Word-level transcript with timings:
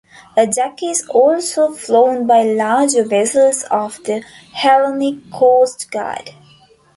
A 0.35 0.47
jack 0.47 0.81
is 0.81 1.07
also 1.09 1.71
flown 1.73 2.25
by 2.25 2.41
larger 2.41 3.03
vessels 3.03 3.61
of 3.69 4.03
the 4.05 4.23
Hellenic 4.51 5.29
Coast 5.31 5.91
Guard. 5.91 6.31